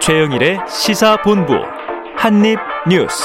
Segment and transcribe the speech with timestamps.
[0.00, 1.52] 최영일의 시사본부
[2.16, 3.24] 한입뉴스.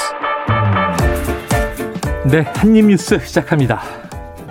[2.30, 3.80] 네, 한입뉴스 시작합니다.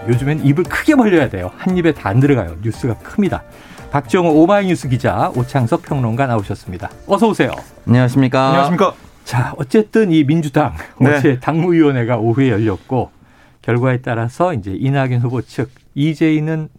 [0.08, 1.52] 요즘엔 입을 크게 벌려야 돼요.
[1.58, 2.56] 한 입에 다 안 들어가요.
[2.64, 3.44] 뉴스가 큽니다.
[3.92, 6.90] 박정호 오마이뉴스 기자, 오창석 평론가 나오셨습니다.
[7.08, 7.52] 어서 오세요.
[7.88, 8.48] 안녕하십니까.
[8.48, 8.94] 안녕하십니까.
[9.24, 11.16] 자, 어쨌든 이 민주당 네.
[11.18, 13.12] 어제 당무위원회가 오후에 열렸고
[13.62, 16.70] 결과에 따라서 이제 이낙연 후보 측 이재희는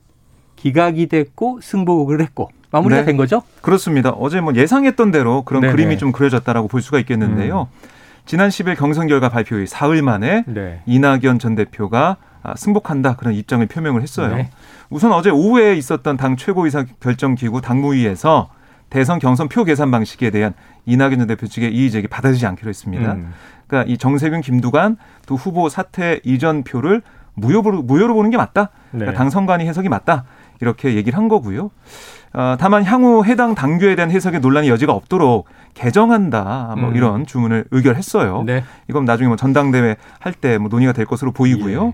[0.56, 3.06] 기각이 됐고 승복을 했고 마무리가 네.
[3.06, 3.42] 된 거죠?
[3.60, 4.10] 그렇습니다.
[4.10, 5.72] 어제 뭐 예상했던 대로 그런 네네.
[5.72, 7.68] 그림이 좀 그려졌다라고 볼 수가 있겠는데요.
[7.72, 7.88] 음.
[8.26, 10.80] 지난 10일 경선 결과 발표 후 사흘 만에 네.
[10.86, 14.36] 이낙연 전 대표가 아, 승복한다 그런 입장을 표명을 했어요.
[14.36, 14.50] 네.
[14.90, 18.50] 우선 어제 오후에 있었던 당 최고의사 결정기구 당무위에서
[18.90, 20.54] 대선 경선 표 계산 방식에 대한
[20.86, 23.14] 이낙연 전 대표 측의 이의 제기 받아들이지 않기로 했습니다.
[23.14, 23.32] 음.
[23.66, 27.02] 그러니까 이 정세균, 김두관 두 후보 사퇴 이전 표를
[27.34, 28.70] 무효로, 무효로 보는 게 맞다.
[28.90, 29.16] 그러니까 네.
[29.18, 30.24] 당 선관위 해석이 맞다.
[30.60, 31.70] 이렇게 얘기를 한 거고요.
[32.32, 36.74] 어, 다만 향후 해당 당규에 대한 해석의 논란의 여지가 없도록 개정한다.
[36.78, 36.96] 뭐 음.
[36.96, 38.42] 이런 주문을 의결했어요.
[38.44, 38.64] 네.
[38.88, 41.86] 이건 나중에 뭐 전당대회 할 때 뭐 논의가 될 것으로 보이고요.
[41.86, 41.92] 예.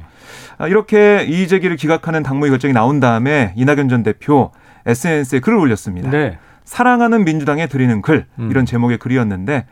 [0.59, 4.51] 아, 이렇게 이의 제기를 기각하는 당무의 결정이 나온 다음에 이낙연 전 대표
[4.87, 6.11] SNS에 글을 올렸습니다.
[6.11, 6.39] 네.
[6.65, 8.51] 사랑하는 민주당에 드리는 글 음.
[8.51, 9.67] 이런 제목의 글이었는데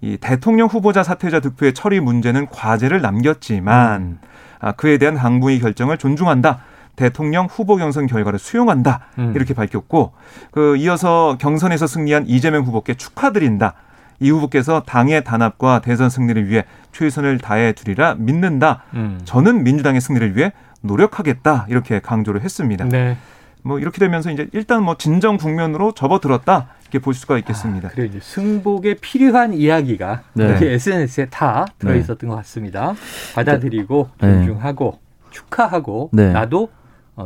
[0.00, 4.18] 이 대통령 후보자 사퇴자 득표의 처리 문제는 과제를 남겼지만 음.
[4.60, 6.58] 아, 그에 대한 당부의 결정을 존중한다.
[6.98, 9.06] 대통령 후보 경선 결과를 수용한다.
[9.18, 9.32] 음.
[9.36, 10.12] 이렇게 밝혔고
[10.50, 13.74] 그 이어서 경선에서 승리한 이재명 후보께 축하드린다.
[14.18, 18.82] 이 후보께서 당의 단합과 대선 승리를 위해 최선을 다해 주리라 믿는다.
[18.94, 19.20] 음.
[19.24, 21.66] 저는 민주당의 승리를 위해 노력하겠다.
[21.68, 22.84] 이렇게 강조를 했습니다.
[22.86, 23.16] 네.
[23.62, 27.88] 뭐 이렇게 되면서 이제 일단 뭐 진정 국면으로 접어들었다 이렇게 볼 수가 있겠습니다.
[27.88, 30.46] 아, 그래 이제 승복에 필요한 이야기가 네.
[30.46, 31.98] 이렇게 SNS에 다 들어 네.
[31.98, 32.26] 있었던 네.
[32.26, 32.94] 것 같습니다.
[33.36, 34.32] 받아들이고 네.
[34.32, 34.98] 존중하고
[35.30, 36.32] 축하하고 네.
[36.32, 36.77] 나도 어,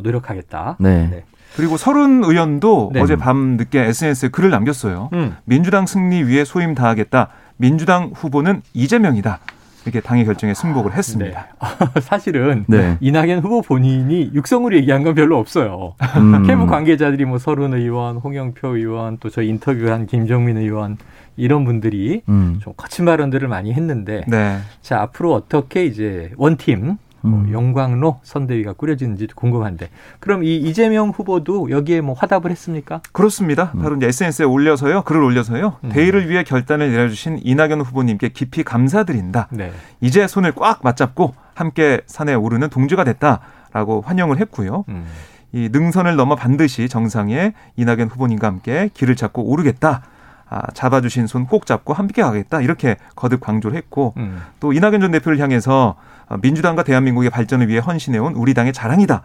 [0.02, 0.76] 노력하겠다.
[0.80, 1.08] 네.
[1.10, 1.24] 네.
[1.56, 3.00] 그리고 서른 의원도 네.
[3.00, 5.10] 어제 밤 늦게 SNS에 글을 남겼어요.
[5.12, 5.36] 음.
[5.44, 7.28] 민주당 승리 위해 소임 다하겠다.
[7.56, 9.40] 민주당 후보는 이재명이다.
[9.84, 11.48] 이렇게 당의 결정에 승복을 했습니다.
[11.94, 12.00] 네.
[12.00, 12.96] 사실은 네.
[13.00, 15.94] 이낙연 후보 본인이 육성으로 얘기한 건 별로 없어요.
[16.16, 16.42] 음.
[16.46, 20.98] 캠프 관계자들이 뭐 서른 의원, 홍영표 의원, 또 저희 인터뷰한 김정민 의원
[21.36, 22.58] 이런 분들이 음.
[22.62, 24.58] 좀 거친 발언들을 많이 했는데 네.
[24.82, 27.52] 자 앞으로 어떻게 이제 원팀 뭐 음.
[27.52, 29.88] 영광로 선대위가 꾸려지는지 궁금한데
[30.20, 33.00] 그럼 이 이재명 후보도 여기에 뭐 화답을 했습니까?
[33.12, 33.72] 그렇습니다.
[33.74, 33.82] 음.
[33.82, 35.76] 바로 이제 SNS에 올려서요, 글을 올려서요.
[35.84, 35.88] 음.
[35.90, 39.48] 대의를 위해 결단을 내려주신 이낙연 후보님께 깊이 감사드린다.
[39.50, 39.72] 네.
[40.00, 44.84] 이제 손을 꽉 맞잡고 함께 산에 오르는 동지가 됐다라고 환영을 했고요.
[44.88, 45.04] 음.
[45.52, 50.02] 이 능선을 넘어 반드시 정상에 이낙연 후보님과 함께 길을 찾고 오르겠다.
[50.52, 54.42] 아, 잡아주신 손 꼭 잡고 함께 가겠다 이렇게 거듭 강조를 했고 음.
[54.60, 55.96] 또 이낙연 전 대표를 향해서
[56.28, 59.22] 어, 민주당과 대한민국의 발전을 위해 헌신해온 우리 당의 자랑이다.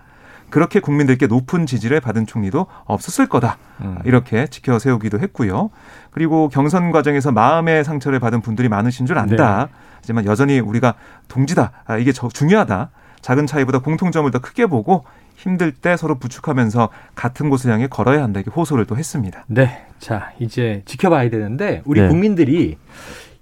[0.49, 3.57] 그렇게 국민들께 높은 지지를 받은 총리도 없었을 거다.
[3.81, 3.97] 음.
[4.05, 5.69] 이렇게 지켜 세우기도 했고요.
[6.11, 9.65] 그리고 경선 과정에서 마음의 상처를 받은 분들이 많으신 줄 안다.
[9.65, 9.71] 네.
[9.97, 10.93] 하지만 여전히 우리가
[11.27, 11.71] 동지다.
[11.85, 12.89] 아, 이게 중요하다.
[13.21, 15.03] 작은 차이보다 공통점을 더 크게 보고
[15.37, 18.39] 힘들 때 서로 부축하면서 같은 곳을 향해 걸어야 한다.
[18.39, 19.45] 이렇게 호소를 또 했습니다.
[19.47, 19.85] 네.
[19.99, 22.07] 자, 이제 지켜봐야 되는데 우리 네.
[22.07, 22.77] 국민들이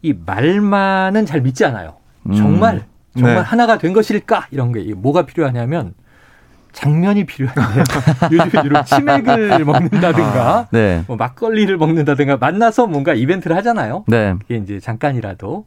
[0.02, 1.96] 이 말만은 잘 믿지 않아요.
[2.36, 2.82] 정말 음.
[3.14, 3.42] 정말 네.
[3.42, 4.48] 하나가 된 것일까?
[4.52, 5.94] 이런 게 뭐가 필요하냐면
[6.74, 7.84] 장면이 필요한데
[8.34, 11.04] 요즘 이런 치맥을 먹는다든가 아, 네.
[11.08, 14.04] 뭐 막걸리를 먹는다든가 만나서 뭔가 이벤트를 하잖아요.
[14.08, 14.36] 네.
[14.40, 15.66] 그게 이제 잠깐이라도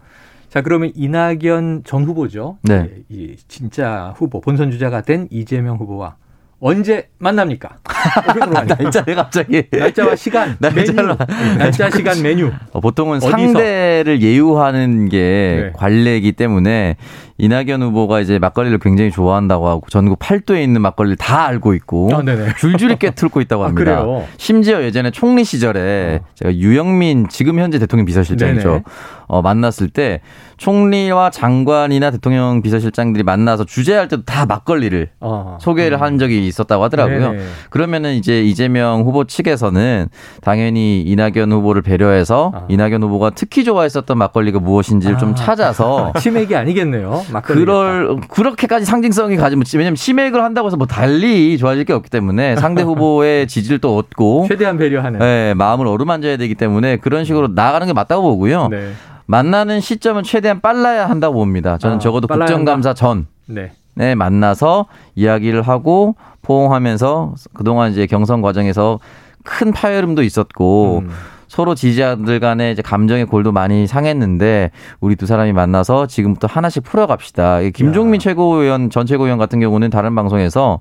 [0.48, 2.58] 자 그러면 이낙연 전 후보죠.
[2.62, 2.90] 네.
[3.08, 6.16] 이 진짜 후보 본선 주자가 된 이재명 후보와
[6.60, 7.76] 언제 만납니까?
[8.66, 11.16] 날짜를 갑자기 날짜와 시간 날짜로, 메뉴
[11.58, 13.30] 날짜 시간 메뉴 어, 보통은 어디서?
[13.30, 15.70] 상대를 예우하는 게 네.
[15.74, 16.96] 관례이기 때문에
[17.38, 22.22] 이낙연 후보가 이제 막걸리를 굉장히 좋아한다고 하고 전국 팔도에 있는 막걸리를 다 알고 있고 아,
[22.58, 24.00] 줄줄이 꿰뚫고 있다고 아, 합니다.
[24.00, 26.26] 아, 심지어 예전에 총리 시절에 어.
[26.34, 28.68] 제가 유영민 지금 현재 대통령 비서실장이죠.
[28.68, 28.82] 네네.
[29.28, 30.20] 어, 만났을 때
[30.56, 35.58] 총리와 장관이나 대통령 비서실장들이 만나서 주재할 때도 다 막걸리를 어.
[35.60, 36.02] 소개를 음.
[36.02, 37.32] 한 적이 있었다고 하더라고요.
[37.32, 37.44] 네네.
[37.70, 40.08] 그러면은 이제 이재명 후보 측에서는
[40.40, 42.66] 당연히 이낙연 후보를 배려해서 아.
[42.68, 45.18] 이낙연 후보가 특히 좋아했었던 막걸리가 무엇인지를 아.
[45.18, 47.22] 좀 찾아서 치맥이 아니겠네요.
[47.44, 52.82] 그럴 그렇게까지 상징성이 가지면 왜냐면 치맥을 한다고 해서 뭐 달리 좋아질 게 없기 때문에 상대
[52.82, 57.92] 후보의 지지를 또 얻고 최대한 배려하는 네, 마음을 어루만져야 되기 때문에 그런 식으로 나가는 게
[57.92, 58.68] 맞다고 보고요.
[58.68, 58.92] 네.
[59.28, 61.76] 만나는 시점은 최대한 빨라야 한다고 봅니다.
[61.76, 63.72] 저는 아, 적어도 국정감사 전 네.
[63.94, 64.86] 네, 만나서
[65.16, 68.98] 이야기를 하고 포옹하면서 그동안 이제 경선 과정에서
[69.44, 71.10] 큰 파열음도 있었고 음.
[71.46, 74.70] 서로 지지자들 간의 이제 감정의 골도 많이 상했는데
[75.00, 77.60] 우리 두 사람이 만나서 지금부터 하나씩 풀어갑시다.
[77.74, 78.18] 김종민 야.
[78.20, 80.80] 최고위원 전 최고위원 같은 경우는 다른 방송에서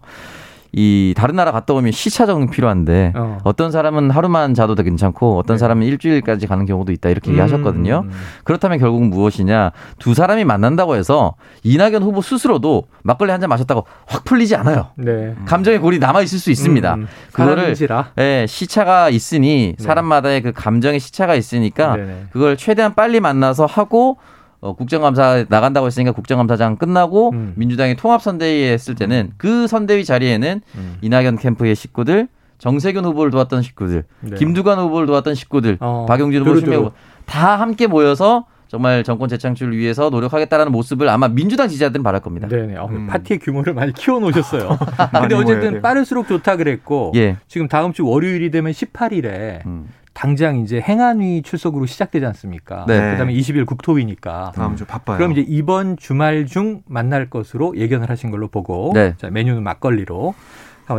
[0.74, 3.40] 이 다른 나라 갔다 오면 시차 적응 필요한데 어.
[3.56, 5.60] 떤 사람은 하루만 자도 더 괜찮고 어떤 네.
[5.60, 7.34] 사람은 일주일까지 가는 경우도 있다 이렇게 음.
[7.34, 8.04] 얘기하셨거든요.
[8.06, 8.12] 음.
[8.44, 14.24] 그렇다면 결국 무엇이냐 두 사람이 만난다고 해서 이낙연 후보 스스로도 막걸리 한 잔 마셨다고 확
[14.26, 14.88] 풀리지 않아요.
[14.96, 15.36] 네.
[15.46, 16.96] 감정의 골이 남아 있을 수 있습니다.
[16.96, 17.08] 음.
[17.32, 17.76] 그거를
[18.18, 19.84] 예, 시차가 있으니 네.
[19.84, 24.18] 사람마다의 그 감정의 시차가 있으니까 네 그걸 최대한 빨리 만나서 하고
[24.60, 27.54] 어, 국정감사 나간다고 했으니까 국정감사장 끝나고 음.
[27.56, 30.98] 민주당이 통합선대위에 했을 때는 그 선대위 자리에는 음.
[31.02, 32.28] 이낙연 캠프의 식구들,
[32.58, 34.36] 정세균 후보를 도왔던 식구들, 네.
[34.36, 36.92] 김두관 후보를 도왔던 식구들, 어, 박용진 후보, 추미애 후보
[37.26, 42.48] 다 함께 모여서 정말 정권 재창출을 위해서 노력하겠다라는 모습을 아마 민주당 지지자들은 바랄 겁니다.
[42.48, 43.08] 네, 어, 음.
[43.08, 44.78] 파티의 규모를 많이 키워놓으셨어요.
[45.22, 47.38] 근데 어쨌든 빠를수록 좋다 그랬고 예.
[47.48, 49.88] 지금 다음 주 월요일이 되면 18일에 음.
[50.18, 52.86] 당장 이제 행안위 출석으로 시작되지 않습니까?
[52.88, 53.12] 네.
[53.12, 54.52] 그다음에 20일 국토위니까.
[54.56, 55.16] 다음 주 바빠요.
[55.18, 59.14] 그럼 이제 이번 주말 중 만날 것으로 예견을 하신 걸로 보고 네.
[59.18, 60.34] 자, 메뉴는 막걸리로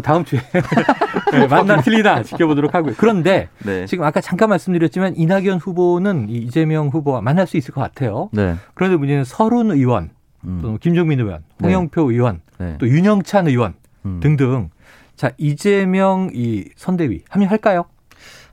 [0.04, 0.38] 다음 주에
[1.32, 2.94] 네, 만나 틀리나 지켜보도록 하고요.
[2.96, 3.86] 그런데 네.
[3.86, 8.28] 지금 아까 잠깐 말씀드렸지만 이낙연 후보는 이재명 후보와 만날 수 있을 것 같아요.
[8.32, 8.54] 네.
[8.74, 10.10] 그런데 문제는 서른 의원,
[10.44, 10.60] 음.
[10.62, 11.66] 또 김종민 의원, 네.
[11.66, 12.76] 홍영표 의원, 네.
[12.78, 13.74] 또 윤영찬 의원
[14.04, 14.20] 음.
[14.22, 14.70] 등등
[15.16, 17.86] 자 이재명 이 선대위 합류할까요?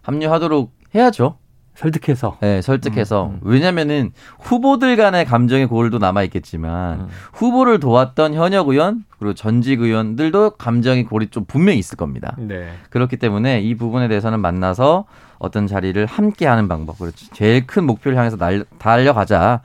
[0.06, 1.38] 합류하도록 해야죠.
[1.76, 2.38] 설득해서.
[2.40, 3.26] 네, 설득해서.
[3.26, 3.40] 음, 음.
[3.42, 7.08] 왜냐면은 후보들 간의 감정의 고울도 남아 있겠지만 음.
[7.34, 12.36] 후보를 도왔던 현역 의원 그리고 전직 의원들도 감정의 고울이 좀 분명히 있을 겁니다.
[12.38, 12.70] 네.
[12.92, 15.06] 그렇기 때문에 이 부분에 대해서는 만나서
[15.38, 16.98] 어떤 자리를 함께 하는 방법.
[16.98, 17.32] 그렇지.
[17.34, 19.62] 제일 큰 목표를 향해서 날, 달려가자.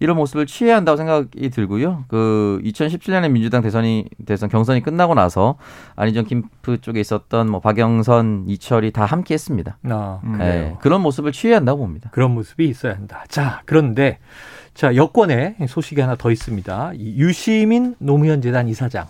[0.00, 2.04] 이런 모습을 취해야 한다고 생각이 들고요.
[2.08, 5.56] 그 2017년에 민주당 대선이 대선 경선이 끝나고 나서
[5.96, 9.78] 안희정 캠프 쪽에 있었던 뭐 박영선, 이철이 다 함께 했습니다.
[9.84, 12.10] 아, 네, 그런 모습을 취해야 한다고 봅니다.
[12.12, 13.24] 그런 모습이 있어야 한다.
[13.28, 14.18] 자, 그런데
[14.74, 16.98] 자, 여권에 소식이 하나 더 있습니다.
[16.98, 19.06] 유시민 노무현 재단 이사장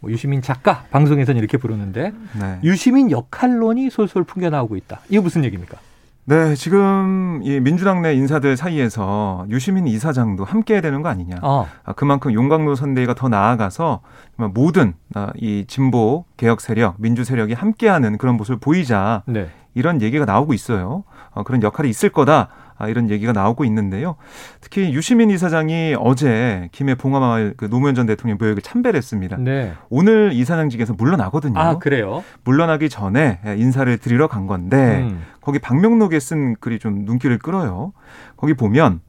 [0.00, 2.58] 뭐 유시민 작가 방송에서는 이렇게 부르는데 네.
[2.64, 5.00] 유시민 역할론이 솔솔 풍겨나오고 있다.
[5.08, 5.78] 이게 무슨 얘기입니까?
[6.24, 11.36] 네, 지금 이 민주당 내 인사들 사이에서 유시민 이사장도 함께 해야 되는 거 아니냐.
[11.42, 11.66] 어.
[11.82, 14.02] 아, 그만큼 용광로 선대위가 더 나아가서
[14.54, 19.48] 모든 아, 이 진보 개혁 세력, 민주 세력이 함께하는 그런 모습을 보이자 네.
[19.74, 21.02] 이런 얘기가 나오고 있어요.
[21.34, 22.48] 어, 그런 역할이 있을 거다.
[22.76, 24.16] 아, 이런 얘기가 나오고 있는데요.
[24.60, 29.36] 특히 유시민 이사장이 어제 김해 봉화마을 그 노무현 전 대통령 묘역을 참배했습니다.
[29.36, 29.74] 네.
[29.88, 31.58] 오늘 이사장직에서 물러나거든요.
[31.58, 32.24] 아 그래요?
[32.42, 35.22] 물러나기 전에 인사를 드리러 간 건데 음.
[35.40, 37.92] 거기 박명록에 쓴 글이 좀 눈길을 끌어요.
[38.36, 39.00] 거기 보면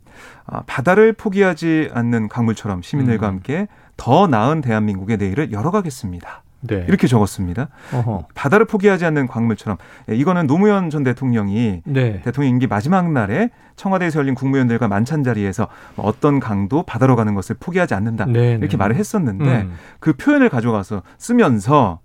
[0.46, 3.34] 아, 바다를 포기하지 않는 강물처럼 시민들과 음.
[3.34, 3.68] 함께
[3.98, 6.43] 더 나은 대한민국의 내일을 열어가겠습니다.
[6.68, 6.86] 네.
[6.88, 7.69] 이렇게 적었습니다.
[7.94, 8.27] 어허.
[8.33, 9.77] 바다를 포기하지 않는 광물처럼
[10.10, 12.21] 예, 이거는 노무현 전 대통령이 네.
[12.24, 15.68] 대통령 임기 마지막 날에 청와대에서 열린 국무위원들과 만찬 자리에서
[15.98, 18.54] 어떤 강도 바다로 가는 것을 포기하지 않는다 네, 네.
[18.56, 19.74] 이렇게 말을 했었는데 음.
[20.00, 22.00] 그 표현을 가져가서 쓰면서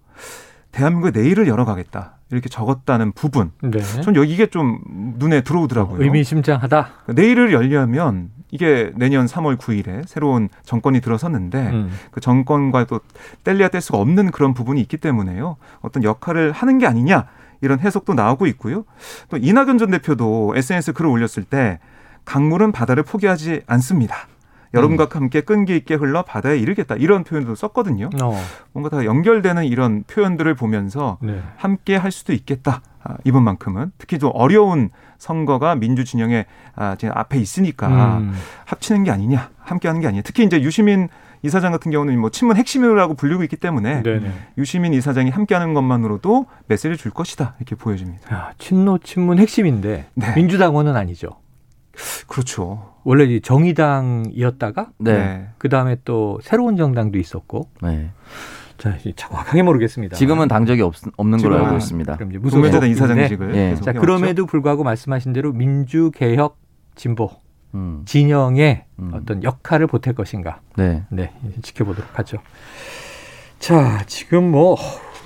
[0.72, 2.18] 대한민국의 내일을 열어가겠다.
[2.30, 3.52] 이렇게 적었다는 부분.
[3.62, 3.80] 네.
[4.02, 4.80] 전 여기 이게 좀
[5.18, 6.02] 눈에 들어오더라고요.
[6.02, 6.88] 의미심장하다.
[7.14, 11.90] 내일을 열려면 이게 내년 3월 9일에 새로운 정권이 들어섰는데 음.
[12.10, 13.00] 그 정권과 또
[13.44, 15.56] 뗄래야 뗄 수가 없는 그런 부분이 있기 때문에요.
[15.80, 17.26] 어떤 역할을 하는 게 아니냐
[17.60, 18.84] 이런 해석도 나오고 있고요.
[19.28, 21.78] 또 이낙연 전 대표도 SNS 글을 올렸을 때
[22.24, 24.28] 강물은 바다를 포기하지 않습니다.
[24.74, 25.08] 여러분과 음.
[25.12, 28.10] 함께 끈기 있게 흘러 바다에 이르겠다 이런 표현도 썼거든요.
[28.22, 28.44] 어.
[28.72, 31.40] 뭔가 다 연결되는 이런 표현들을 보면서 네.
[31.56, 32.82] 함께 할 수도 있겠다.
[33.08, 36.44] 아, 이번만큼은 특히 좀 어려운 선거가 민주 진영의
[36.76, 38.34] 아, 지금 앞에 있으니까 음.
[38.66, 40.22] 합치는 게 아니냐, 함께하는 게 아니냐.
[40.24, 41.08] 특히 이제 유시민
[41.42, 44.32] 이사장 같은 경우는 뭐 친문 핵심이라고 불리고 있기 때문에 네네.
[44.58, 48.34] 유시민 이사장이 함께하는 것만으로도 메시지를 줄 것이다 이렇게 보여집니다.
[48.34, 50.34] 야, 친노 친문 핵심인데 네.
[50.34, 51.30] 민주당원은 아니죠.
[52.26, 52.94] 그렇죠.
[53.04, 55.48] 원래 정의당이었다가 네.
[55.58, 57.70] 그 다음에 또 새로운 정당도 있었고.
[57.82, 58.10] 네.
[58.78, 60.16] 자, 정확하게 모르겠습니다.
[60.16, 62.16] 지금은 당적이 없, 없는 걸로 알고 있습니다.
[62.16, 63.52] 그럼 이제 무슨 공회장 이사장직을.
[63.52, 63.74] 네.
[63.76, 66.56] 자, 그럼에도 불구하고 말씀하신 대로 민주개혁
[66.94, 67.30] 진보
[67.74, 68.02] 음.
[68.06, 69.10] 진영의 음.
[69.12, 70.60] 어떤 역할을 보탤 것인가.
[70.76, 71.04] 네.
[71.10, 71.32] 네,
[71.62, 72.38] 지켜보도록 하죠.
[73.58, 74.76] 자, 지금 뭐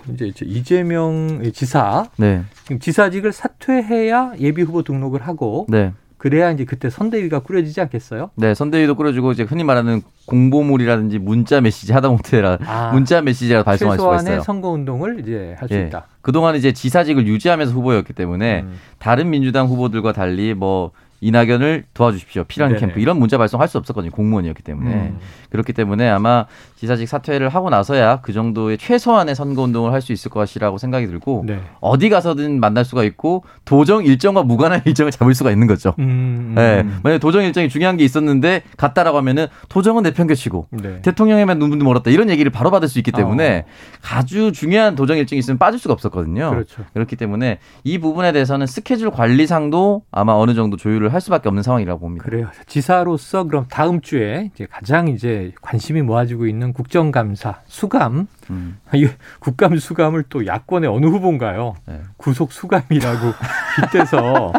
[0.08, 2.42] 이제 이재명 지사, 네.
[2.62, 5.92] 지금 지사직을 사퇴해야 예비 후보 등록을 하고 네.
[6.22, 8.30] 그래야 이제 그때 선대위가 꾸려지지 않겠어요?
[8.36, 13.98] 네, 선대위도 꾸려지고 이제 흔히 말하는 공보물이라든지 문자 메시지 하다 못해라 아, 문자 메시지가 발송할
[13.98, 14.18] 수가 있어요.
[14.20, 15.88] 최소한의 선거 운동을 이제 할수 예.
[15.88, 16.06] 있다.
[16.20, 18.78] 그동안 이제 지사직을 유지하면서 후보였기 때문에 음.
[19.00, 22.44] 다른 민주당 후보들과 달리 뭐 이낙연을 도와주십시오.
[22.44, 22.80] 필요한 네네.
[22.80, 24.10] 캠프 이런 문자 발송할 수 없었거든요.
[24.10, 25.18] 공무원이었기 때문에 음.
[25.50, 30.32] 그렇기 때문에 아마 지사직 사퇴를 하고 나서야 그 정도의 최소한의 선거 운동을 할 수 있을
[30.32, 31.60] 것이라고 생각이 들고 네.
[31.80, 35.94] 어디 가서든 만날 수가 있고 도정 일정과 무관한 일정을 잡을 수가 있는 거죠.
[36.00, 36.54] 음.
[36.56, 36.84] 네.
[37.04, 41.02] 만약 도정 일정이 중요한 게 있었는데 갔다라고 하면은 도정은 내편겨치고 네.
[41.02, 44.12] 대통령에만 눈물도 멀었다 이런 얘기를 바로 받을 수 있기 때문에 어.
[44.12, 46.50] 아주 중요한 도정 일정이 있으면 빠질 수가 없었거든요.
[46.50, 46.82] 그렇죠.
[46.94, 52.00] 그렇기 때문에 이 부분에 대해서는 스케줄 관리상도 아마 어느 정도 조율을 할 수밖에 없는 상황이라고
[52.00, 52.24] 봅니다.
[52.24, 52.48] 그래요.
[52.66, 58.78] 지사로서 그럼 다음 주에 이제 가장 이제 관심이 모아지고 있는 국정감사 수감 음.
[58.94, 59.08] 이
[59.40, 61.74] 국감 수감을 또 야권의 어느 후보인가요?
[61.86, 62.00] 네.
[62.16, 63.32] 구속 수감이라고
[63.92, 64.52] 빗대서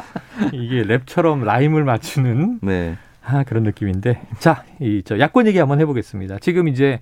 [0.54, 2.98] 이게 랩처럼 라임을 맞추는 네.
[3.26, 6.40] 아, 그런 느낌인데 자, 이 저 야권 얘기 한번 해보겠습니다.
[6.40, 7.00] 지금 이제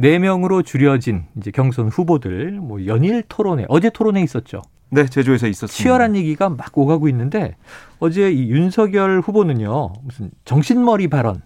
[0.00, 4.62] 네 명으로 줄여진 이제 경선 후보들 뭐 연일 토론회 어제 토론회 있었죠.
[4.90, 5.74] 네, 제주에서 있었습니다.
[5.74, 7.56] 치열한 얘기가 막 오가고 있는데
[7.98, 11.42] 어제 이 윤석열 후보는요 무슨 정신머리 발언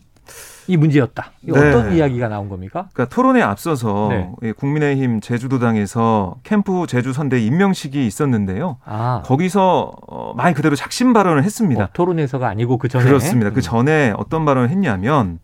[0.69, 1.33] 이 문제였다.
[1.41, 1.59] 네.
[1.59, 2.89] 어떤 이야기가 나온 겁니까?
[2.93, 4.09] 그러니까 토론에 앞서서
[4.43, 4.53] 네.
[4.53, 8.77] 국민의힘 제주도당에서 캠프 제주 선대 임명식이 있었는데요.
[8.85, 9.23] 아.
[9.25, 11.85] 거기서 어, 말 그대로 작심 발언을 했습니다.
[11.85, 13.51] 어, 토론에서가 아니고 그 전에 그렇습니다.
[13.51, 13.61] 그 음.
[13.61, 15.41] 전에 어떤 발언을 했냐면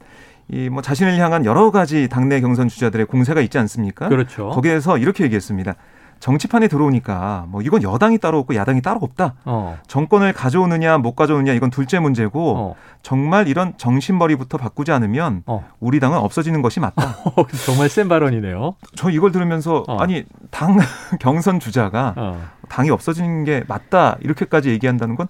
[0.51, 4.09] 이 뭐 자신을 향한 여러 가지 당내 경선 주자들의 공세가 있지 않습니까?
[4.09, 4.49] 그렇죠.
[4.51, 5.75] 거기에서 이렇게 얘기했습니다.
[6.21, 9.35] 정치판에 들어오니까 뭐 이건 여당이 따로 없고 야당이 따로 없다.
[9.45, 9.79] 어.
[9.87, 12.75] 정권을 가져오느냐 못 가져오느냐 이건 둘째 문제고 어.
[13.03, 15.69] 정말 이런 정신머리부터 바꾸지 않으면 어.
[15.79, 17.15] 우리 당은 없어지는 것이 맞다.
[17.67, 18.75] 정말 센 발언이네요.
[18.97, 19.99] 저 이걸 들으면서 어.
[19.99, 20.79] 아니 당
[21.21, 22.43] 경선 주자가 어.
[22.69, 25.29] 당이 없어지는 게 맞다 이렇게까지 얘기한다는 건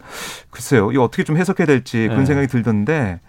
[0.50, 0.90] 글쎄요.
[0.92, 2.24] 이거 어떻게 좀 해석해야 될지 그런 네.
[2.26, 3.20] 생각이 들던데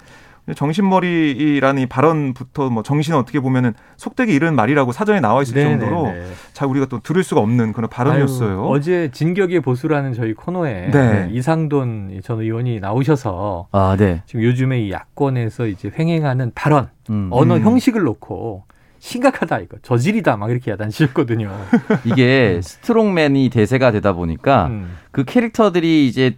[0.55, 5.79] 정신머리라는 이 발언부터 뭐 정신은 어떻게 보면은 속되게 이른 말이라고 사전에 나와 있을 네네네.
[5.79, 6.25] 정도로 네, 네.
[6.53, 8.61] 잘 우리가 또 들을 수가 없는 그런 발언이었어요.
[8.61, 11.29] 아유, 어제 진격의 보수라는 저희 코너에 네.
[11.31, 14.21] 이상돈 전 의원이 나오셔서 아, 네.
[14.25, 17.29] 지금 요즘에 이 야권에서 이제 횡행하는 발언, 음.
[17.31, 17.61] 언어 음.
[17.61, 18.63] 형식을 놓고
[18.99, 21.49] 심각하다 이거 저질이다 막 이렇게 야단치셨거든요.
[22.05, 24.97] 이게 스트롱맨이 대세가 되다 보니까 음.
[25.11, 26.37] 그 캐릭터들이 이제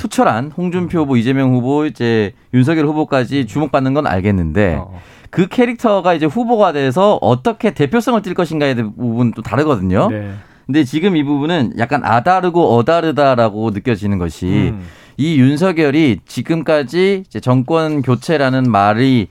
[0.00, 4.98] 투철한 홍준표 후보, 이재명 후보, 이제 윤석열 후보까지 주목받는 건 알겠는데 어.
[5.28, 10.08] 그 캐릭터가 이제 후보가 돼서 어떻게 대표성을 띌 것인가에 대한 부분 또 다르거든요.
[10.08, 10.32] 네.
[10.64, 14.86] 근데 지금 이 부분은 약간 아다르고 어다르다라고 느껴지는 것이 음.
[15.18, 19.28] 이 윤석열이 지금까지 이제 정권 교체라는 말이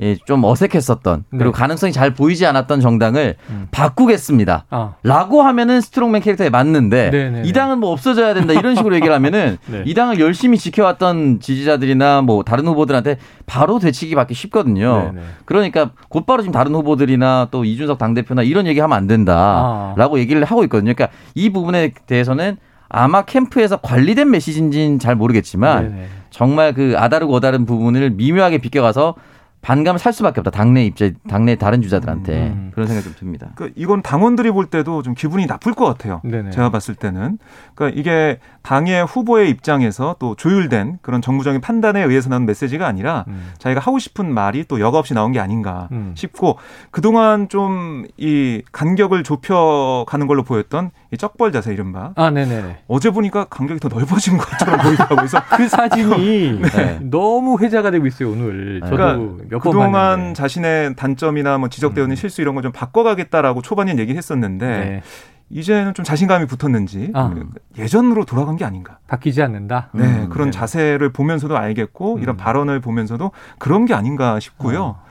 [0.00, 1.50] 예, 좀 어색했었던 그리고 네.
[1.52, 3.68] 가능성이 잘 보이지 않았던 정당을 음.
[3.70, 4.64] 바꾸겠습니다.
[4.70, 4.94] 아.
[5.04, 7.42] 라고 하면은 스트롱맨 캐릭터에 맞는데 네네네.
[7.42, 7.52] 네, 이 네.
[7.52, 9.84] 당은 뭐 없어져야 된다 이런 식으로 얘기를 하면은 네.
[9.86, 15.12] 이 당을 열심히 지켜왔던 지지자들이나 뭐 다른 후보들한테 바로 되치기 받기 쉽거든요.
[15.12, 15.26] 네네.
[15.44, 20.18] 그러니까 곧바로 지금 다른 후보들이나 또 이준석 당대표나 이런 얘기 하면 안 된다라고 아.
[20.18, 20.92] 얘기를 하고 있거든요.
[20.92, 22.56] 그러니까 이 부분에 대해서는
[22.88, 26.06] 아마 캠프에서 관리된 메시지인지는 잘 모르겠지만 네네.
[26.30, 29.14] 정말 그 아다르고 어다른 부분을 미묘하게 비껴가서
[29.64, 30.50] 반감을 살 수밖에 없다.
[30.50, 32.70] 당내 입장, 당내 다른 주자들한테 음, 음.
[32.74, 33.48] 그런 생각이 좀 듭니다.
[33.54, 36.20] 그 이건 당원들이 볼 때도 좀 기분이 나쁠 것 같아요.
[36.24, 36.50] 네네.
[36.50, 37.38] 제가 봤을 때는
[37.74, 43.52] 그러니까 이게 당의 후보의 입장에서 또 조율된 그런 정부적인 판단에 의해서 나온 메시지가 아니라 음.
[43.58, 46.12] 자기가 하고 싶은 말이 또 여과 없이 나온 게 아닌가 음.
[46.14, 46.58] 싶고
[46.90, 52.12] 그동안 좀 이 간격을 좁혀 가는 걸로 보였던 이 쩍벌 자세 이른바.
[52.16, 52.78] 아, 네네.
[52.88, 55.16] 어제 보니까 간격이 더 넓어진 것처럼 보이더라고요.
[55.16, 56.98] 그래서 그 사진이 네.
[57.02, 58.80] 너무 회자가 되고 있어요 오늘.
[58.80, 60.34] 저도 그 러니까 그동안.
[60.34, 62.16] 자신의 단점이나 뭐 지적되어 있는 음.
[62.16, 65.02] 실수 이런 걸 좀 바꿔가겠다라고 초반엔 얘기했었는데 네.
[65.50, 67.32] 이제는 좀 자신감이 붙었는지 아.
[67.76, 68.96] 예전으로 돌아간 게 아닌가.
[69.06, 69.90] 바뀌지 않는다.
[69.92, 70.58] 네, 음, 그런 네.
[70.58, 72.22] 자세를 보면서도 알겠고 음.
[72.22, 74.82] 이런 발언을 보면서도 그런 게 아닌가 싶고요.
[74.82, 75.02] 어.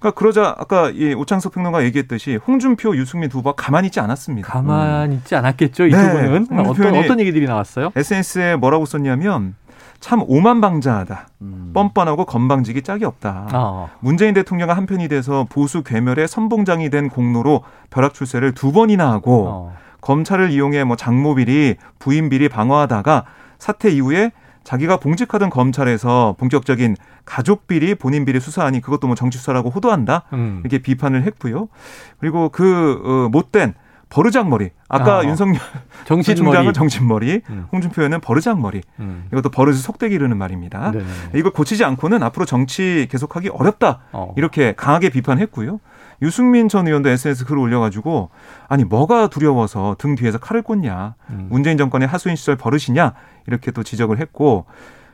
[0.00, 4.48] 그러니까 그러자 아까 이 오창석 평론가 얘기했듯이 홍준표, 유승민 두 후보가 가만히 있지 않았습니다.
[4.48, 5.86] 가만히 있지 않았겠죠.
[5.86, 6.12] 이두 네.
[6.12, 7.90] 분은 어떤 어떤 얘기들이 나왔어요?
[7.94, 9.54] SNS에 뭐라고 썼냐면
[10.02, 11.28] 참 오만방자하다.
[11.42, 11.70] 음.
[11.72, 13.46] 뻔뻔하고 건방지기 짝이 없다.
[13.54, 13.88] 어.
[14.00, 19.76] 문재인 대통령과 한편이 돼서 보수 괴멸의 선봉장이 된 공로로 벼락 출세를 두 번이나 하고 어.
[20.00, 23.24] 검찰을 이용해 뭐 장모 비리, 부인 비리 방어하다가
[23.60, 24.32] 사태 이후에
[24.64, 30.24] 자기가 봉직하던 검찰에서 본격적인 가족 비리, 본인 비리 수사하니 그것도 뭐 정치 수사라고 호도한다.
[30.32, 30.62] 음.
[30.64, 31.68] 이렇게 비판을 했고요.
[32.18, 33.74] 그리고 그 어, 못된
[34.12, 34.70] 버르장머리.
[34.88, 35.58] 아까 아, 윤석열
[36.04, 37.66] 정신장은 정신머리, 음.
[37.72, 38.82] 홍준표 의원은 버르장머리.
[39.00, 39.24] 음.
[39.32, 40.90] 이것도 버릇을 속되게 이르는 말입니다.
[40.92, 41.04] 네네.
[41.34, 44.00] 이걸 고치지 않고는 앞으로 정치 계속하기 어렵다.
[44.12, 44.34] 어.
[44.36, 45.80] 이렇게 강하게 비판했고요.
[46.20, 48.28] 유승민 전 의원도 SNS 글을 올려가지고
[48.68, 51.14] 아니 뭐가 두려워서 등 뒤에서 칼을 꽂냐.
[51.30, 51.46] 음.
[51.50, 53.14] 문재인 정권의 하수인 시절 버릇이냐
[53.46, 54.66] 이렇게 또 지적을 했고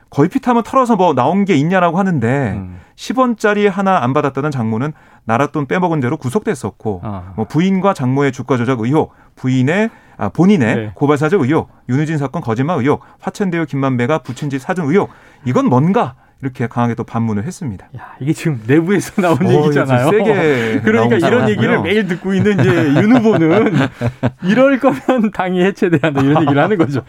[0.09, 2.79] 걸핏하면 털어서 뭐 나온 게 있냐라고 하는데 음.
[2.95, 4.93] 10원짜리 하나 안 받았다는 장모는
[5.27, 7.33] 나랏돈 빼먹은 죄로 구속됐었고 아.
[7.35, 10.91] 뭐 부인과 장모의 주가 조작 의혹, 부인의 아, 본인의 네.
[10.95, 15.09] 고발사적 의혹, 윤우진 사건 거짓말 의혹, 화천대유 김만배가 부친 집 사정 의혹
[15.45, 17.87] 이건 뭔가 이렇게 강하게 또 반문을 했습니다.
[17.97, 20.09] 야, 이게 지금 내부에서 나온 어, 얘기잖아요.
[20.09, 23.73] 세게 그러니까 이런 얘기를 매일 듣고 있는 이제 윤 후보는
[24.43, 27.03] 이럴 거면 당이 해체돼야 한다 이런 얘기를 하는 거죠.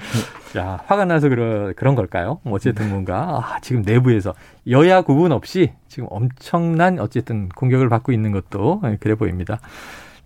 [0.57, 2.40] 야, 화가 나서 그러, 그런 걸까요?
[2.45, 4.35] 어쨌든 뭔가 아, 지금 내부에서
[4.69, 9.61] 여야 구분 없이 지금 엄청난 어쨌든 공격을 받고 있는 것도 그래 보입니다.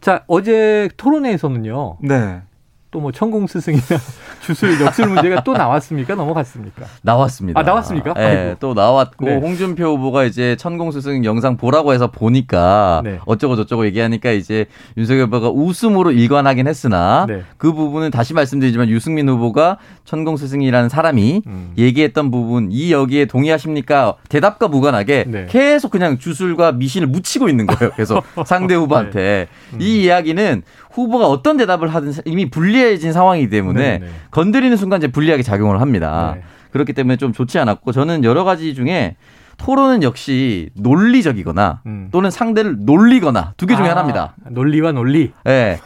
[0.00, 1.98] 자, 어제 토론회에서는요.
[2.02, 2.42] 네.
[2.94, 3.82] 또 뭐 천공 스승이나
[4.46, 6.14] 주술 역술 문제가 또 나왔습니까?
[6.14, 6.86] 넘어갔습니까?
[7.02, 7.58] 나왔습니다.
[7.58, 8.14] 아 나왔습니까?
[8.14, 9.36] 네, 또 나왔고 네.
[9.36, 13.18] 홍준표 후보가 이제 천공 스승 영상 보라고 해서 보니까 네.
[13.26, 17.42] 어쩌고 저쩌고 얘기하니까 이제 윤석열 후보가 웃음으로 일관하긴 했으나 네.
[17.58, 21.72] 그 부분은 다시 말씀드리지만 유승민 후보가 천공 스승이라는 사람이 음.
[21.76, 24.14] 얘기했던 부분 이 여기에 동의하십니까?
[24.28, 25.46] 대답과 무관하게 네.
[25.50, 27.90] 계속 그냥 주술과 미신을 묻히고 있는 거예요.
[27.96, 29.76] 그래서 상대 후보한테 네.
[29.76, 29.80] 음.
[29.80, 30.62] 이 이야기는
[30.94, 33.98] 후보가 어떤 대답을 하든 이미 불리해진 상황이기 때문에 네네.
[33.98, 34.12] 네.
[34.30, 36.34] 건드리는 순간 이제 불리하게 작용을 합니다.
[36.36, 36.42] 네.
[36.70, 39.16] 그렇기 때문에 좀 좋지 않았고 저는 여러 가지 중에
[39.56, 42.08] 토론은 역시 논리적이거나 음.
[42.10, 44.34] 또는 상대를 놀리거나 두 개 중에 아, 하나입니다.
[44.50, 45.32] 논리와 논리.
[45.44, 45.78] 네.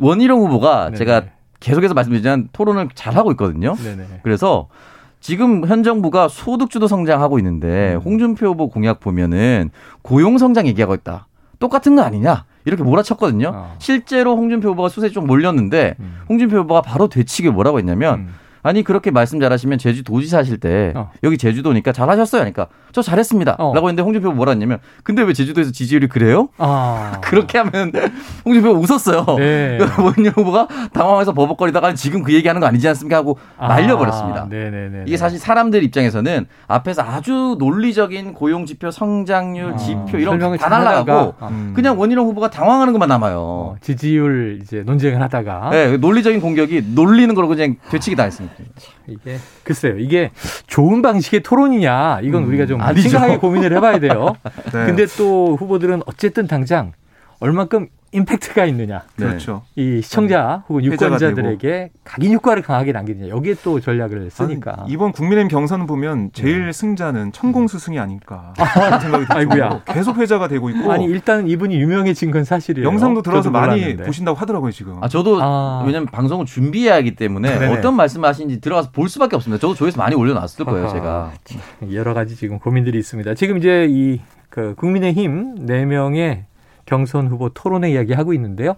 [0.00, 1.22] 원희룡 후보가 제가
[1.60, 3.74] 계속해서 말씀드리지만 토론을 잘 하고 있거든요.
[3.76, 4.20] 네네.
[4.22, 4.68] 그래서
[5.20, 8.00] 지금 현 정부가 소득주도 성장하고 있는데 음.
[8.04, 9.70] 홍준표 후보 공약 보면은
[10.02, 11.26] 고용 성장 얘기하고 있다.
[11.60, 12.44] 똑같은 거 아니냐?
[12.64, 13.52] 이렇게 몰아쳤거든요.
[13.54, 13.76] 어.
[13.78, 16.20] 실제로 홍준표 후보가 수세에 좀 몰렸는데 음.
[16.28, 18.34] 홍준표 후보가 바로 되치기 뭐라고 했냐면 음.
[18.64, 21.10] 아니 그렇게 말씀 잘하시면 제주 도지사 하실 때 어.
[21.22, 22.40] 여기 제주도니까 잘하셨어요.
[22.40, 23.56] 그러니까 저 잘했습니다.
[23.58, 23.74] 어.
[23.74, 26.48] 라고 했는데 홍준표 뭐라 했냐면 근데 왜 제주도에서 지지율이 그래요?
[26.56, 27.20] 아.
[27.22, 27.92] 그렇게 하면
[28.46, 29.26] 홍준표가 웃었어요.
[29.38, 29.78] 네.
[30.00, 33.68] 원희 후보가 당황해서 버벅거리다가 지금 그 얘기하는 거 아니지 않습니까 하고 아.
[33.68, 34.46] 말려버렸습니다.
[34.48, 35.04] 네네네.
[35.06, 39.76] 이게 사실 사람들 입장에서는 앞에서 아주 논리적인 고용 지표, 성장률, 아.
[39.76, 41.72] 지표 이런 거다 날라가고 음.
[41.76, 43.34] 그냥 원희룡 후보가 당황하는 것만 남아요.
[43.36, 48.53] 어, 지지율 이제 논쟁을 하다가 네, 논리적인 공격이 놀리는 걸로 그냥 되치기 다 했습니다.
[49.06, 49.98] 이게 글쎄요.
[49.98, 50.30] 이게
[50.66, 53.08] 좋은 방식의 토론이냐 이건 음, 우리가 좀 아니죠.
[53.08, 54.36] 심각하게 고민을 해봐야 돼요.
[54.72, 54.86] 네.
[54.86, 56.92] 근데 또 후보들은 어쨌든 당장
[57.40, 59.02] 얼만큼 임팩트가 있느냐.
[59.16, 59.26] 네.
[59.26, 59.62] 그렇죠.
[59.76, 63.28] 이 시청자 혹은 유권자들에게 각인 효과를 강하게 남기느냐.
[63.28, 64.76] 여기에 또 전략을 쓰니까.
[64.78, 66.72] 아니, 이번 국민의힘 경선 보면 제일 네.
[66.72, 70.92] 승자는 천공 스승이 아닐까 아, 생각이 들고 계속 회자가 되고 있고.
[70.92, 72.86] 아니 일단 이분이 유명해진 건 사실이에요.
[72.86, 75.02] 영상도 들어서 많이 보신다고 하더라고요 지금.
[75.02, 75.82] 아 저도 아.
[75.84, 77.78] 왜냐면 방송을 준비해야 하기 때문에 네네.
[77.78, 79.60] 어떤 말씀하시는지 들어가서 볼 수밖에 없습니다.
[79.60, 81.32] 저도 조회수 많이 올려놨을 거예요 제가.
[81.92, 83.34] 여러 가지 지금 고민들이 있습니다.
[83.34, 84.20] 지금 이제 이
[84.54, 86.44] 그 국민의힘 네 명의
[86.86, 88.76] 경선 후보 토론회 이야기하고 있는데요.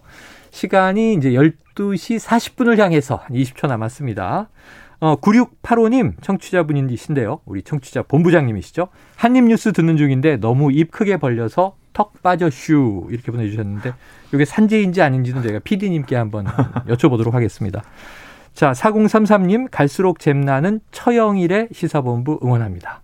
[0.51, 4.49] 시간이 이제 12시 40분을 향해서 20초 남았습니다.
[5.01, 7.40] 어, 9685님 청취자분이신데요.
[7.45, 8.88] 우리 청취자 본부장님이시죠.
[9.16, 13.92] 한입뉴스 듣는 중인데 너무 입 크게 벌려서 턱 빠져 슈 이렇게 보내주셨는데
[14.33, 16.47] 이게 산재인지 아닌지는 제가 PD님께 한번
[16.88, 17.83] 여쭤보도록 하겠습니다.
[18.55, 23.03] 자, 4033님 갈수록 잼나는 처영일의 시사본부 응원합니다.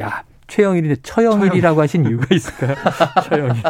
[0.00, 2.74] 야, 최영일인데 처영일이라고 하신 이유가 있을까요?
[3.28, 3.62] 처영일.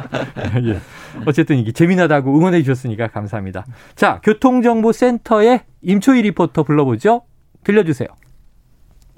[0.70, 0.80] 예.
[1.26, 3.66] 어쨌든 이게 재미나다고 응원해 주셨으니까 감사합니다.
[3.94, 7.22] 자, 교통정보센터의 임초희 리포터 불러보죠.
[7.64, 8.08] 들려주세요.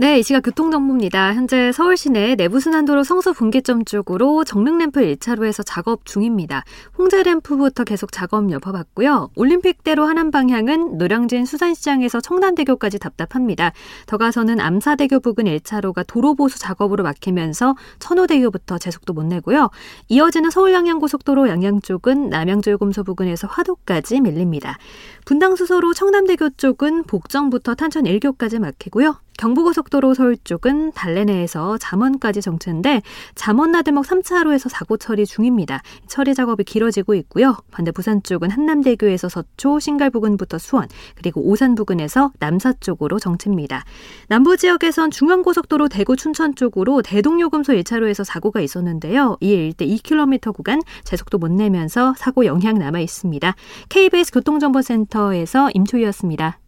[0.01, 1.35] 네, 이 시각 교통정보입니다.
[1.35, 6.65] 현재 서울 시내 내부순환도로 성수 분기점 쪽으로 정릉램프 1차로에서 작업 중입니다.
[6.97, 9.29] 홍제램프부터 계속 작업 여파받고요.
[9.37, 13.73] 올림픽대로 하남 방향은 노량진 수산시장에서 청담대교까지 답답합니다.
[14.07, 19.69] 더 가서는 암사대교 부근 1차로가 도로보수 작업으로 막히면서 천호대교부터 제속도 못 내고요.
[20.09, 24.79] 이어지는 서울 양양고속도로 양양 쪽은 남양주요금소 부근에서 화도까지 밀립니다.
[25.27, 29.19] 분당수서로 청담대교 쪽은 복정부터 탄천 1교까지 막히고요.
[29.41, 33.01] 경부고속도로 서울 쪽은 달래내에서 잠원까지 정체인데
[33.35, 35.81] 잠원 나들목 3차로에서 사고 처리 중입니다.
[36.07, 37.57] 처리 작업이 길어지고 있고요.
[37.71, 43.85] 반대 부산 쪽은 한남대교에서 서초, 신갈 부근부터 수원, 그리고 오산 부근에서 남사 쪽으로 정체입니다.
[44.29, 49.39] 남부 지역에선 중앙고속도로 대구 춘천 쪽으로 대동요금소 1차로에서 사고가 있었는데요.
[49.41, 53.55] 이 일대 2km 구간 제속도 못 내면서 사고 영향 남아 있습니다.
[53.89, 56.59] KBS 교통정보센터에서 임초희였습니다.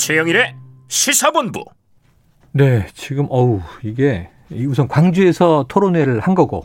[0.00, 0.54] 최영일의
[0.88, 1.62] 시사본부.
[2.52, 4.30] 네, 지금 어우 이게
[4.66, 6.64] 우선 광주에서 토론회를 한 거고.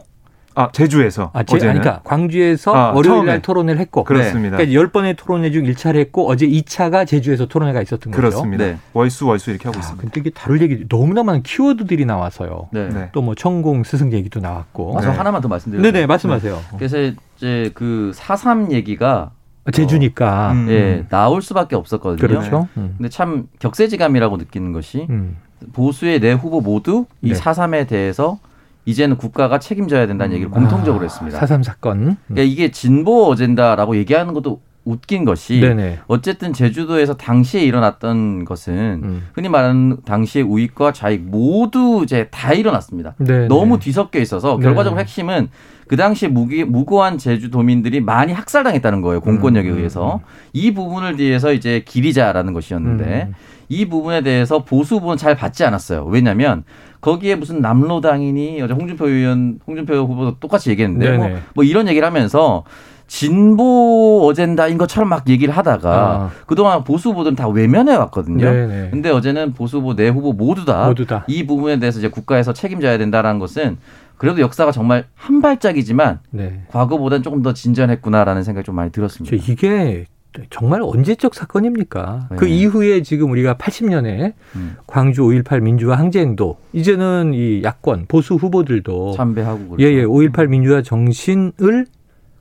[0.58, 4.56] 아 제주에서 아, 제, 그러니까 광주에서 아, 월요일 날 토론회를 했고 그렇습니다.
[4.56, 4.65] 네.
[4.65, 8.15] 그러니까 10번의 토론회 중 1차를 했고 어제 2차가 제주에서 토론회가 있었던 거죠.
[8.15, 8.63] 그렇습니다.
[8.63, 8.78] 네.
[8.93, 10.02] 월수 월수 이렇게 하고 아, 있습니다.
[10.02, 12.69] 근데 이게 다룰 얘기 너무나 많은 키워드들이 나와서요.
[12.71, 12.88] 네.
[12.88, 13.10] 네.
[13.12, 14.98] 또뭐 천공 스승 얘기도 나왔고.
[14.98, 15.91] 아, 저 하나만 더 말씀드려요.
[15.91, 16.58] 네네 말씀하세요.
[16.78, 19.32] 그래서 이제 그 4.3 얘기가
[19.71, 20.51] 제주니까.
[20.51, 22.28] 어, 예, 나올 수밖에 없었거든요.
[22.28, 22.67] 그렇죠.
[22.78, 22.95] 음.
[22.97, 25.38] 근데 참 격세지감이라고 느끼는 것이 음.
[25.73, 27.39] 보수의 네 후보 모두 이 네.
[27.39, 28.39] 4.3에 대해서
[28.86, 31.39] 이제는 국가가 책임져야 된다는 얘기를 공통적으로 아, 했습니다.
[31.39, 32.17] 4.3 사건.
[32.28, 36.00] 그러니까 이게 진보 어젠다라고 얘기하는 것도 웃긴 것이 네네.
[36.08, 39.28] 어쨌든 제주도에서 당시에 일어났던 것은 음.
[39.34, 43.15] 흔히 말하는 당시의 우익과 좌익 모두 이제 다 일어났습니다.
[43.17, 43.48] 네네.
[43.48, 45.50] 너무 뒤섞여 있어서 결과적으로 핵심은
[45.88, 49.21] 그 당시에 무기, 무고한 제주도민들이 많이 학살당했다는 거예요.
[49.21, 49.78] 공권력에 음.
[49.78, 50.21] 의해서.
[50.54, 53.34] 이 부분을 위해서 이제 기리자라는 것이었는데 음.
[53.69, 56.06] 이 부분에 대해서 보수 후보는 잘 받지 않았어요.
[56.06, 56.63] 왜냐하면
[57.02, 62.63] 거기에 무슨 남로당이니 어제 홍준표 의원, 홍준표 후보도 똑같이 얘기했는데 뭐, 뭐 이런 얘기를 하면서
[63.08, 66.32] 진보 어젠다인 것처럼 막 얘기를 하다가 아.
[66.46, 68.44] 그동안 보수 후보들은 다 외면해 왔거든요.
[68.52, 68.89] 네네.
[68.91, 70.86] 근데 어제는 보수 후보 네 후보 모두 다
[71.28, 73.78] 이 부분에 대해서 이제 국가에서 책임져야 된다라는 것은
[74.18, 76.62] 그래도 역사가 정말 한 발짝이지만 네.
[76.70, 79.36] 과거보다는 조금 더 진전했구나라는 생각이 좀 많이 들었습니다.
[79.36, 80.06] 이게
[80.50, 82.28] 정말 언제적 사건입니까?
[82.32, 82.36] 네.
[82.38, 84.76] 그 이후에 지금 우리가 80년에 음.
[84.86, 91.86] 광주 5.18 민주화 항쟁도 이제는 이 야권 보수 후보들도 참배하고 예예 5.18 민주화 정신을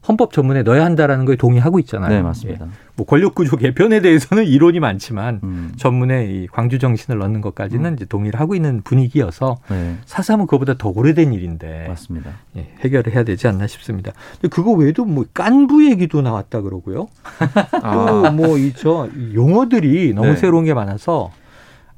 [0.06, 2.10] 헌법 전문에 넣어야 한다라는 거에 동의하고 있잖아요.
[2.10, 2.66] 네, 맞습니다.
[2.66, 2.70] 예.
[2.96, 5.72] 뭐 권력 구조 개편에 대해서는 이론이 많지만 음.
[5.76, 7.94] 전문에 이 광주 정신을 넣는 것까지는 음.
[7.94, 9.96] 이제 동의를 하고 있는 분위기여서 네.
[10.04, 12.30] 사삼은 그보다 더 오래된 일인데 맞습니다.
[12.56, 14.12] 예, 해결을 해야 되지 않나 싶습니다.
[14.40, 17.08] 근데 그거 외에도 뭐 깐부 얘기도 나왔다 그러고요.
[17.82, 18.06] 아.
[18.36, 20.36] 또뭐 이 저 용어들이 너무 네.
[20.36, 21.30] 새로운 게 많아서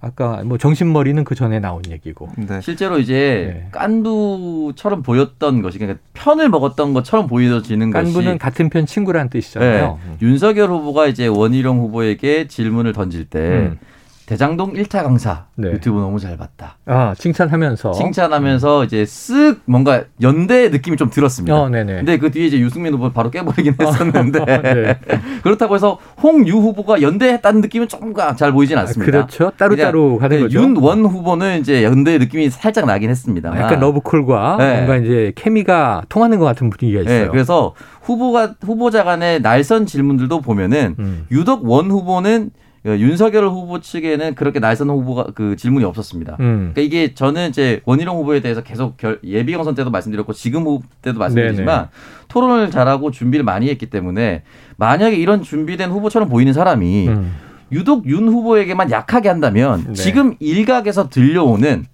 [0.00, 2.28] 아까 뭐 정신머리는 그 전에 나온 얘기고.
[2.36, 2.60] 네.
[2.60, 3.68] 실제로 이제 네.
[3.72, 9.86] 깐부처럼 보였던 것이 그러니까 편을 먹었던 것처럼 보여지는 깐부는 것이 깐부는 같은 편 친구라는 뜻이잖아요.
[9.86, 10.10] 네.
[10.10, 10.16] 음.
[10.20, 13.78] 윤석열 후보가 이제 원희룡 후보에게 질문을 던질 때 음.
[14.26, 15.70] 대장동 1타 강사 네.
[15.70, 16.78] 유튜브 너무 잘 봤다.
[16.84, 17.92] 아, 칭찬하면서.
[17.92, 21.56] 칭찬하면서 이제 쓱 뭔가 연대 느낌이 좀 들었습니다.
[21.56, 21.94] 어, 네네.
[21.94, 24.44] 근데 그 뒤에 이제 유승민 후보 바로 깨버리긴 어, 했었는데.
[24.44, 24.98] 네.
[25.44, 29.18] 그렇다고 해서 홍유 후보가 연대했다는 느낌은 조금 잘 보이진 아, 않습니다.
[29.18, 29.52] 아, 그렇죠.
[29.56, 30.60] 따로따로 가는 거죠.
[30.60, 33.52] 윤원 후보는 이제 연대 느낌이 살짝 나긴 했습니다.
[33.52, 34.74] 아, 약간 러브콜과 네.
[34.74, 37.24] 뭔가 이제 케미가 통하는 것 같은 분위기가 네, 있어요.
[37.26, 37.30] 네.
[37.30, 41.26] 그래서 후보가, 후보자 간의 날선 질문들도 보면은 음.
[41.30, 46.36] 유독 원 후보는 그 윤석열 후보 측에는 그렇게 날선 후보가 그 질문이 없었습니다.
[46.40, 46.72] 음.
[46.74, 50.84] 그러니까 이게 저는 이제 원희룡 후보에 대해서 계속 결, 예비 경선 때도 말씀드렸고 지금 후보
[51.02, 51.88] 때도 말씀드리지만 네네.
[52.28, 54.42] 토론을 잘하고 준비를 많이 했기 때문에
[54.76, 57.34] 만약에 이런 준비된 후보처럼 보이는 사람이 음.
[57.72, 59.92] 유독 윤 후보에게만 약하게 한다면 네.
[59.94, 61.86] 지금 일각에서 들려오는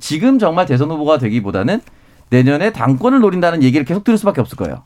[0.00, 1.80] 지금 정말 대선 후보가 되기보다는
[2.30, 4.82] 내년에 당권을 노린다는 얘기를 계속 들을 수밖에 없을 거예요.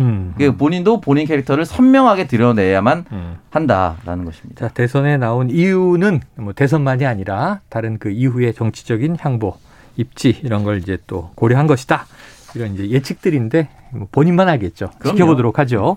[0.00, 0.34] 음.
[0.58, 3.36] 본인도 본인 캐릭터를 선명하게 드러내야만 음.
[3.50, 4.68] 한다라는 것입니다.
[4.68, 9.56] 자, 대선에 나온 이유는 뭐 대선만이 아니라 다른 그 이후의 정치적인 향보,
[9.96, 12.06] 입지 이런 걸 이제 또 고려한 것이다.
[12.54, 14.90] 이런 이제 예측들인데 뭐 본인만 알겠죠.
[14.98, 15.16] 그럼요.
[15.16, 15.96] 지켜보도록 하죠.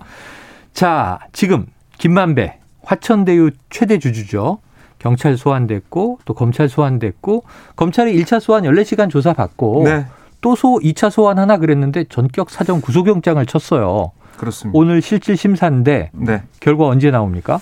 [0.74, 1.66] 자, 지금
[1.98, 4.60] 김만배 화천대유 최대 주주죠.
[5.00, 7.44] 경찰 소환됐고 또 검찰 소환됐고
[7.76, 10.06] 검찰이 1차 소환 14시간 조사 받고 네.
[10.42, 14.12] 또소 2차 소환 하나 그랬는데 전격 사전 구속영장을 쳤어요.
[14.38, 14.78] 그렇습니다.
[14.78, 16.44] 오늘 실질 심사인데 네.
[16.60, 17.60] 결과 언제 나옵니까?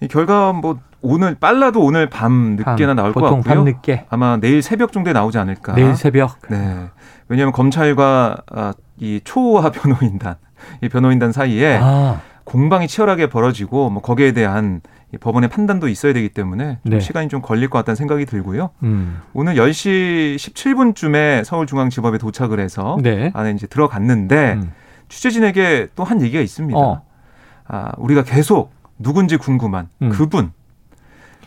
[0.00, 3.42] 이 결과 뭐 오늘 빨라도 오늘 밤 늦게나 나올 것 같고요.
[3.42, 4.06] 밤 늦게.
[4.08, 5.74] 아마 내일 새벽 정도에 나오지 않을까.
[5.74, 6.40] 내일 새벽.
[6.48, 6.88] 네.
[7.28, 10.36] 왜냐하면 검찰과 아, 이 초호화 변호인단,
[10.82, 12.20] 이 변호인단 사이에 아.
[12.44, 14.80] 공방이 치열하게 벌어지고 뭐 거기에 대한
[15.20, 17.00] 법원의 판단도 있어야 되기 때문에 네.
[17.00, 18.70] 시간이 좀 걸릴 것 같다는 생각이 들고요.
[18.82, 19.20] 음.
[19.32, 23.30] 오늘 10시 17분쯤에 서울중앙지법에 도착을 해서 네.
[23.34, 24.72] 안에 이제 들어갔는데 음.
[25.08, 26.78] 취재진에게 또 한 얘기가 있습니다.
[26.78, 27.02] 어.
[27.68, 30.10] 아, 우리가 계속 누군지 궁금한 음.
[30.10, 30.52] 그분.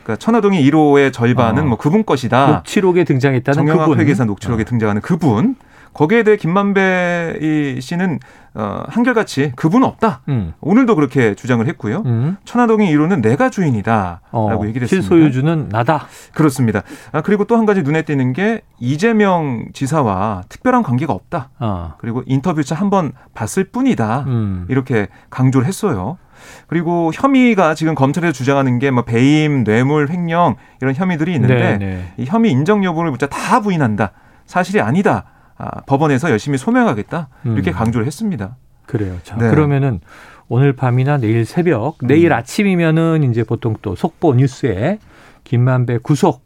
[0.04, 1.65] 그러니까 천화동이 1호의 절반은 어.
[1.67, 2.48] 뭐 그분 것이다.
[2.48, 4.00] 녹취록에 등장했다는 정영학 그분.
[4.00, 4.65] 회계사 녹취록에 어.
[4.65, 5.56] 등장하는 그분.
[5.93, 8.19] 거기에 대해 김만배 씨는
[8.56, 10.21] 어, 한결같이 그분 없다.
[10.28, 10.54] 음.
[10.60, 12.04] 오늘도 그렇게 주장을 했고요.
[12.06, 12.38] 음.
[12.45, 15.08] 천화동의 1호는 내가 주인이다라고 어, 얘기를 했습니다.
[15.08, 16.08] 실소유주는 나다.
[16.34, 16.82] 그렇습니다.
[17.12, 21.49] 아, 그리고 또 한 가지 눈에 띄는 게 이재명 지사와 특별한 관계가 없다.
[21.60, 21.93] 어.
[21.99, 24.23] 그리고 인터뷰차 한 번 봤을 뿐이다.
[24.28, 24.65] 음.
[24.67, 26.17] 이렇게 강조를 했어요.
[26.67, 32.13] 그리고 혐의가 지금 검찰에서 주장하는 게 뭐 배임, 뇌물, 횡령 이런 혐의들이 있는데 네, 네.
[32.17, 34.12] 이 혐의 인정 여부를 묻자 다 부인한다.
[34.47, 35.25] 사실이 아니다.
[35.60, 37.74] 아, 법원에서 열심히 소명하겠다 이렇게 음.
[37.74, 38.56] 강조를 했습니다.
[38.86, 39.17] 그래요.
[39.24, 39.50] 자, 네.
[39.50, 40.00] 그러면은
[40.48, 42.38] 오늘 밤이나 내일 새벽, 내일 음.
[42.38, 44.98] 아침이면은 이제 보통 또 속보 뉴스에
[45.43, 46.41] 김만배 구속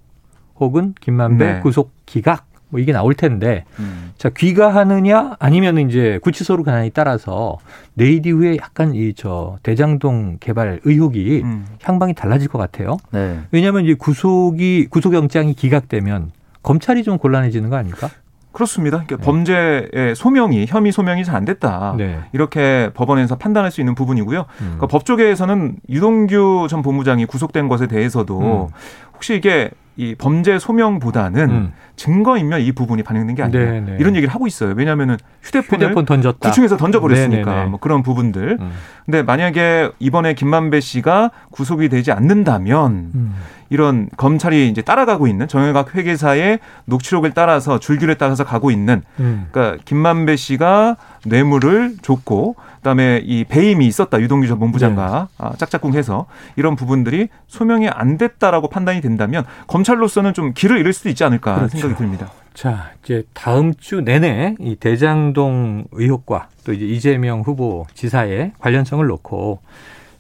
[0.60, 1.60] 혹은 김만배 네.
[1.62, 4.12] 구속 기각 뭐 이게 나올 텐데 음.
[4.18, 7.58] 자 귀가하느냐 아니면 이제 구치소로 가느냐에 따라서
[7.94, 11.66] 내일 이후에 약간 이 저 대장동 개발 의혹이 음.
[11.84, 12.98] 향방이 달라질 것 같아요.
[13.12, 13.42] 네.
[13.52, 16.32] 왜냐하면 이제 구속이 구속영장이 기각되면
[16.64, 18.10] 검찰이 좀 곤란해지는 거 아닙니까?
[18.54, 19.04] 그렇습니다.
[19.04, 19.24] 그러니까 네.
[19.24, 21.96] 범죄의 소명이 혐의 소명이 잘 안 됐다.
[21.98, 22.20] 네.
[22.32, 24.42] 이렇게 법원에서 판단할 수 있는 부분이고요.
[24.42, 24.46] 음.
[24.60, 28.74] 그러니까 법조계에서는 유동규 전 본부장이 구속된 것에 대해서도 음.
[29.16, 31.74] 혹시 이게 이 범죄 소명보다는 음.
[31.96, 33.98] 증거 인멸 이 부분이 반영된 게 아니냐 네네.
[34.00, 34.74] 이런 얘기를 하고 있어요.
[34.76, 36.50] 왜냐하면 휴대폰을 휴대폰 던졌다.
[36.50, 37.70] 구층에서 던져버렸으니까 네네네.
[37.70, 38.58] 뭐 그런 부분들.
[38.60, 38.72] 음.
[39.06, 43.36] 근데 만약에 이번에 김만배 씨가 구속이 되지 않는다면 음.
[43.70, 49.48] 이런 검찰이 이제 따라가고 있는 정영학 회계사의 녹취록을 따라서 줄기를 따라서 가고 있는 음.
[49.52, 55.36] 그러니까 김만배 씨가 뇌물을 줬고 그다음에 이 배임이 있었다 유동규 전 본부장과 네.
[55.38, 61.24] 아, 짝짝꿍해서 이런 부분들이 소명이 안 됐다라고 판단이 된다면 검찰로서는 좀 길을 잃을 수도 있지
[61.24, 61.78] 않을까 그렇죠.
[61.78, 62.30] 생각이 듭니다.
[62.54, 69.60] 자 이제 다음 주 내내 이 대장동 의혹과 또 이제 이재명 후보 지사의 관련성을 놓고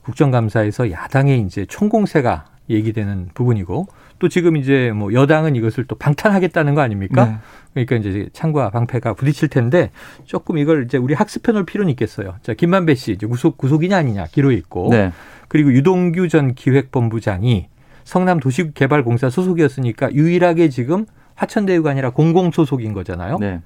[0.03, 3.87] 국정감사에서 야당의 이제 총공세가 얘기되는 부분이고
[4.19, 7.25] 또 지금 이제 뭐 여당은 이것을 또 방탄하겠다는 거 아닙니까?
[7.25, 7.85] 네.
[7.85, 9.91] 그러니까 이제 창과 방패가 부딪힐 텐데
[10.25, 12.35] 조금 이걸 이제 우리 학습해 놓을 필요는 있겠어요.
[12.41, 15.11] 자, 김만배 씨 이제 구속 구속이냐 아니냐 기록이 있고 네.
[15.49, 17.67] 그리고 유동규 전 기획본부장이
[18.05, 23.37] 성남 도시개발공사 소속이었으니까 유일하게 지금 화천대유가 아니라 공공 소속인 거잖아요.
[23.39, 23.61] 네.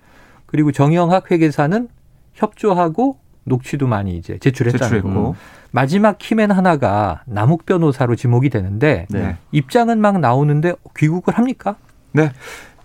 [0.45, 1.89] 그리고 정영학 회계사는
[2.33, 5.35] 협조하고 녹취도 많이 이제 제출했다는 거.
[5.71, 9.37] 마지막 키맨 하나가 남욱 변호사로 지목이 되는데 네.
[9.51, 11.75] 입장은 막 나오는데 귀국을 합니까?
[12.11, 12.31] 네.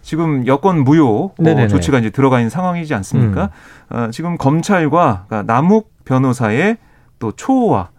[0.03, 3.51] 지금 여권 무효 어, 조치가 이제 들어가 있는 상황이지 않습니까?
[3.93, 3.97] 음.
[3.97, 6.77] 어, 지금 검찰과 그러니까 남욱 변호사의
[7.21, 7.91] 또 초호와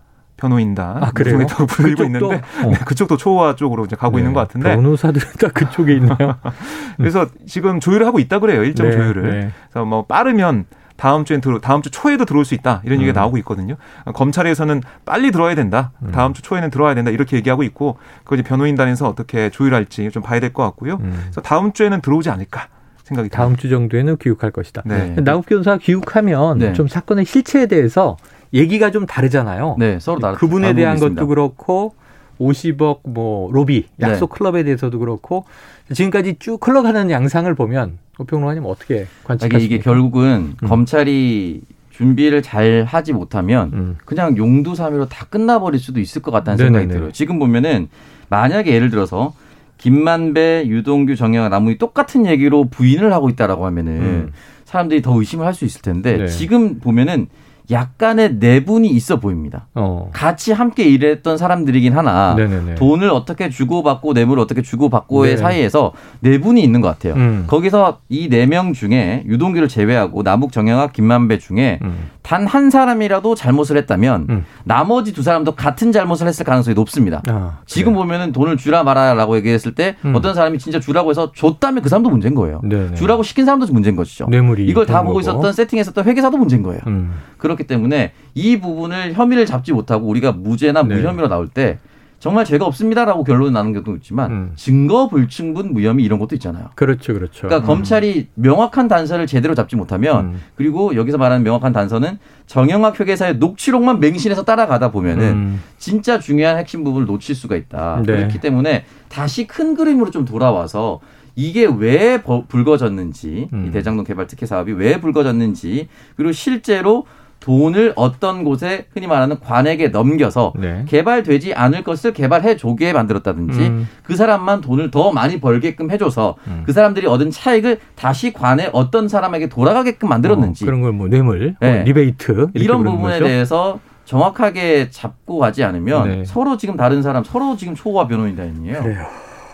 [0.44, 2.70] 변호인단 아, 그래서 불리고 있는데 어.
[2.70, 4.22] 네, 그쪽도 초호화 쪽으로 이제 가고 네.
[4.22, 6.36] 있는 것 같은데 변호사들은 다 그쪽에 있나요?
[6.98, 9.22] 그래서 지금 조율을 하고 있다 그래요 일정 네, 조율을.
[9.24, 9.52] 네.
[9.72, 10.66] 그래서 뭐 빠르면
[10.98, 13.16] 다음 주엔 들어 다음 주 초에도 들어올 수 있다 이런 얘기가 음.
[13.22, 13.76] 나오고 있거든요.
[14.14, 15.92] 검찰에서는 빨리 들어야 된다.
[16.04, 16.12] 음.
[16.12, 20.40] 다음 주 초에는 들어와야 된다 이렇게 얘기하고 있고 그거 이제 변호인단에서 어떻게 조율할지 좀 봐야
[20.40, 20.96] 될 것 같고요.
[21.02, 21.20] 음.
[21.24, 22.68] 그래서 다음 주에는 들어오지 않을까.
[23.06, 23.62] 생각이 다음 듭니다.
[23.62, 24.82] 주 정도에는 귀국할 것이다.
[24.86, 25.16] 네.
[25.22, 26.74] 나욱 변호사 귀국하면 네.
[26.74, 28.16] 좀 사건의 실체에 대해서
[28.54, 29.76] 얘기가 좀 다르잖아요.
[29.80, 30.36] 네, 서로 다르.
[30.38, 31.96] 그분에 대한 것도 그렇고
[32.40, 34.38] 50억 뭐 로비 약속 네.
[34.38, 35.46] 클럽에 대해서도 그렇고
[35.92, 39.58] 지금까지 쭉 흘러가는 양상을 보면 오평론가님 어떻게 관측하십니까?
[39.58, 40.68] 이게 결국은 음.
[40.68, 41.62] 검찰이
[41.92, 43.98] 준비를 잘 하지 못하면 음.
[44.06, 46.80] 그냥 용두사미로 다 끝나버릴 수도 있을 것 같다는 네네네.
[46.80, 47.12] 생각이 들어요.
[47.12, 47.88] 지금 보면은
[48.30, 49.34] 만약에 예를 들어서
[49.78, 54.32] 김만배, 유동규, 정영학, 남욱이 똑같은 얘기로 부인을 하고 있다라고 하면은 음.
[54.66, 56.28] 사람들이 더 의심을 할 수 있을 텐데 네.
[56.28, 57.28] 지금 보면은
[57.72, 59.68] 약간의 내분이 있어 보입니다.
[59.74, 60.10] 어.
[60.14, 62.76] 같이 함께 일했던 사람들이긴 하나 네네네.
[62.76, 65.38] 돈을 어떻게 주고받고 뇌물을 어떻게 주고받고의 네.
[65.38, 67.14] 사이에서 내분이 있는 것 같아요.
[67.16, 67.46] 음.
[67.48, 72.10] 거기서 이 네 명 중에 유동규를 제외하고 남북 정영학 김만배 중에 음.
[72.22, 74.46] 단한 사람이라도 잘못을 했다면 음.
[74.66, 77.22] 나머지 두 사람도 같은 잘못을 했을 가능성이 높습니다.
[77.28, 80.16] 아, 지금 보면은 돈을 주라 말아라라고 얘기했을 때 음.
[80.16, 82.62] 어떤 사람이 진짜 주라고 해서 줬다면 그 사람도 문제인 거예요.
[82.64, 82.96] 네네.
[82.96, 84.28] 주라고 시킨 사람도 문제인 것이죠.
[84.70, 85.20] 이걸 다 보고 거고.
[85.22, 86.82] 있었던 세팅했었던 회계사도 문제인 거예요.
[86.88, 87.14] 음.
[87.38, 90.96] 그렇 기 때문에 이 부분을 혐의를 잡지 못하고 우리가 무죄나 네.
[90.96, 91.80] 무혐의로 나올 때
[92.24, 94.52] 정말 죄가 없습니다라고 결론 나는 경우도 있지만 음.
[94.56, 96.70] 증거 불충분 무혐의 이런 것도 있잖아요.
[96.76, 97.48] 그렇죠, 그렇죠.
[97.48, 97.68] 그러니까 음.
[97.68, 100.42] 검찰이 명확한 단서를 제대로 잡지 못하면 음.
[100.56, 105.64] 그리고 여기서 말하는 명확한 단서는 정영학 회계사의 녹취록만 맹신해서 따라가다 보면은 음.
[105.78, 108.04] 진짜 중요한 핵심 부분을 놓칠 수가 있다.
[108.06, 108.16] 네.
[108.16, 111.02] 그렇기 때문에 다시 큰 그림으로 좀 돌아와서
[111.36, 113.72] 이게 왜 불거졌는지 이 음.
[113.74, 117.06] 대장동 개발 특혜 사업이 왜 불거졌는지 그리고 실제로
[117.44, 120.86] 돈을 어떤 곳에 흔히 말하는 관에게 넘겨서 네.
[120.88, 123.90] 개발되지 않을 것을 개발해 조게 만들었다든지 음.
[124.02, 126.64] 그 사람만 돈을 더 많이 벌게끔 해줘서 음.
[126.66, 131.56] 그 사람들이 얻은 차익을 다시 관에 어떤 사람에게 돌아가게끔 만들었는지 어, 그런 걸 뭐 뇌물,
[131.60, 131.76] 뭐 네.
[131.76, 133.26] 뭐 리베이트 이런 부분에 거죠?
[133.26, 136.26] 대해서 정확하게 잡고 가지 않으면 네.
[136.26, 138.82] 서로 지금 다른 사람 서로 지금 초호화 변호인 단이에요.
[138.84, 139.06] 그래요.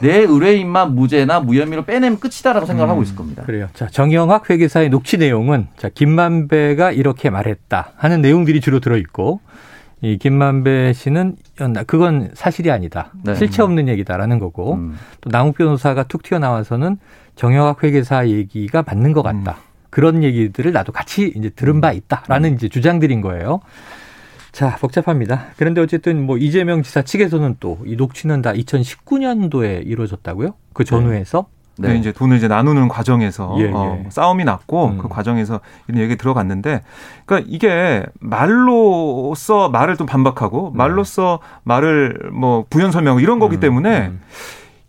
[0.02, 3.44] 내 의뢰인만 무죄나 무혐의로 빼내면 끝이다라고 생각을 음, 하고 있을 겁니다.
[3.46, 3.68] 그래요.
[3.74, 9.42] 자, 정영학 회계사의 녹취 내용은 자, 김만배가 이렇게 말했다 하는 내용들이 주로 들어 있고
[10.02, 11.36] 이 김만배 씨는
[11.86, 13.12] 그건 사실이 아니다.
[13.24, 13.36] 네.
[13.36, 14.98] 실체 없는 얘기다라는 거고 음.
[15.22, 16.98] 또 남욱 변호사가 툭 튀어나와서는
[17.36, 19.52] 정영학 회계사 얘기가 맞는 것 같다.
[19.52, 19.70] 음.
[19.90, 22.56] 그런 얘기들을 나도 같이 이제 들은 바 있다라는 음.
[22.56, 23.60] 이제 주장들인 거예요.
[24.60, 25.46] 자, 복잡합니다.
[25.56, 30.54] 그런데 어쨌든 뭐 이재명 지사 측에서는 또 이 녹취는 다 2019년도에 이루어졌다고요?
[30.74, 31.46] 그 전후에서?
[31.78, 31.88] 네.
[31.88, 33.72] 그 이제 돈을 이제 나누는 과정에서 예, 예.
[33.74, 34.98] 어, 싸움이 났고 음.
[34.98, 36.82] 그 과정에서 이런 얘기 들어갔는데
[37.26, 40.78] 그러니까 이게 말로써 말을 좀 반박하고 네.
[40.78, 44.20] 말로써 말을 뭐 부연 설명하고 이런 거기 음, 때문에 음.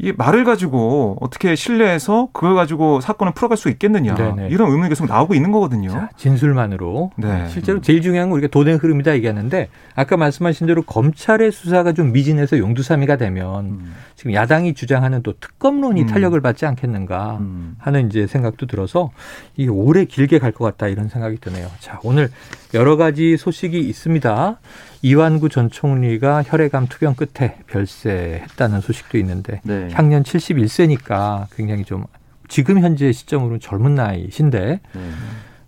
[0.02, 4.48] 이 말을 가지고 어떻게 신뢰해서 그걸 가지고 사건을 풀어갈 수 있겠느냐 네네.
[4.48, 5.90] 이런 의문이 계속 나오고 있는 거거든요.
[5.90, 7.46] 자, 진술만으로 네.
[7.48, 12.56] 실제로 제일 중요한 건 우리가 돈의 흐름이다 얘기하는데 아까 말씀하신 대로 검찰의 수사가 좀 미진해서
[12.58, 13.94] 용두사미가 되면 음.
[14.16, 16.06] 지금 야당이 주장하는 또 특검론이 음.
[16.06, 17.74] 탄력을 받지 않겠는가 음.
[17.78, 19.10] 하는 이제 생각도 들어서
[19.56, 21.68] 이게 오래 길게 갈 것 같다 이런 생각이 드네요.
[21.78, 22.30] 자 오늘
[22.74, 24.58] 여러 가지 소식이 있습니다.
[25.02, 29.88] 이완구 전 총리가 혈액암 투병 끝에 별세했다는 소식도 있는데 네.
[29.92, 32.05] 향년 71세니까 굉장히 좀
[32.48, 35.00] 지금 현재 시점으로는 젊은 나이신데 네.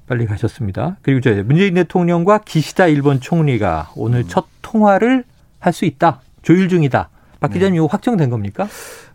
[0.07, 0.97] 빨리 가셨습니다.
[1.03, 4.29] 그리고 저 문재인 대통령과 기시다 일본 총리가 오늘 음.
[4.29, 5.25] 첫 통화를
[5.59, 6.21] 할 수 있다.
[6.43, 7.09] 조율 중이다.
[7.43, 7.77] 박 기자님 네.
[7.77, 8.67] 이거 확정된 겁니까?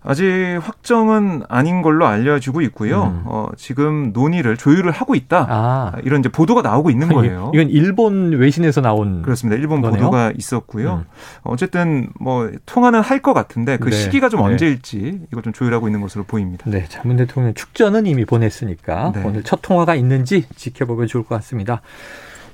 [0.04, 3.04] 아직 확정은 아닌 걸로 알려지고 있고요.
[3.04, 3.24] 음.
[3.26, 5.48] 어, 지금 논의를 조율을 하고 있다.
[5.50, 5.94] 아.
[6.04, 7.52] 이런 이제 보도가 나오고 있는 거예요.
[7.54, 9.60] 이건 일본 외신에서 나온 그렇습니다.
[9.60, 9.98] 일본 거네요?
[10.00, 10.94] 보도가 있었고요.
[10.94, 11.04] 음.
[11.44, 13.96] 어쨌든 뭐 통화는 할 것 같은데 그 네.
[13.96, 14.46] 시기가 좀 네.
[14.46, 16.66] 언제일지 이걸 좀 조율하고 있는 것으로 보입니다.
[16.70, 19.24] 네, 자문 대통령 축전은 이미 보냈으니까 네.
[19.26, 21.82] 오늘 첫 통화가 있는지 지켜보면 좋을 것 같습니다.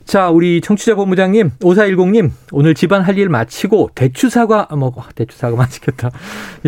[0.06, 6.10] 자, 우리 청취자 본부장님, 5410님, 오늘 집안 할 일 마치고 대추사과, 아, 뭐, 대추사과 마치겠다.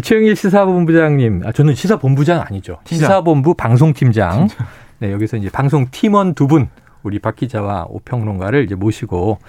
[0.01, 2.77] 최영일 시사본부장님, 아, 저는 시사본부장 아니죠.
[2.85, 4.47] 시사본부 방송팀장.
[4.47, 4.67] 팀장.
[4.99, 6.69] 네, 여기서 이제 방송팀원 두 분,
[7.03, 9.39] 우리 박 기자와 오평론가를 이제 모시고,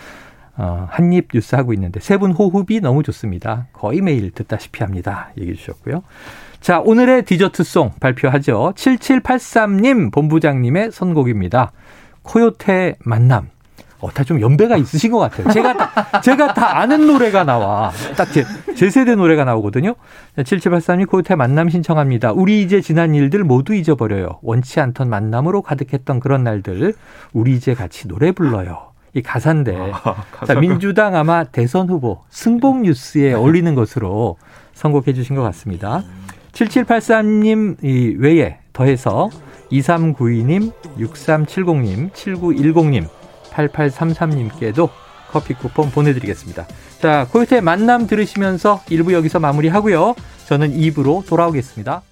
[0.59, 3.67] 어, 한입 뉴스 하고 있는데 세 분 호흡이 너무 좋습니다.
[3.75, 5.31] 거의 매일 듣다시피 합니다.
[5.37, 6.03] 얘기해 주셨고요.
[6.61, 8.73] 자, 오늘의 디저트송 발표하죠.
[8.75, 11.73] 7783님 본부장님의 선곡입니다.
[12.23, 13.51] 코요태 만남.
[14.01, 15.51] 어, 다 좀 연배가 있으신 것 같아요.
[15.53, 17.93] 제가 다, 제가 다 아는 노래가 나와.
[18.17, 19.95] 딱 제, 제 세대 노래가 나오거든요.
[20.37, 22.33] 7783님 코요태 만남 신청합니다.
[22.33, 24.41] 우리 이제 지난 일들 모두 잊어버려요.
[24.43, 26.95] 원치 않던 만남으로 가득했던 그런 날들.
[27.33, 28.93] 우리 이제 같이 노래 불러요.
[29.15, 29.93] 이 가사인데.
[30.05, 34.37] 아, 자, 민주당 아마 대선 후보 승복 뉴스에 어울리는 것으로
[34.75, 36.03] 선곡해 주신 것 같습니다.
[36.53, 39.31] 7783님 이 외에 더해서
[39.73, 43.07] 2392님, 6370님, 7910님
[43.57, 44.91] 8833님께도
[45.31, 46.67] 커피 쿠폰 보내드리겠습니다.
[47.01, 50.15] 자, 코요태 만남 들으시면서 1부 여기서 마무리하고요.
[50.47, 52.03] 저는 2부로 돌아오겠습니다.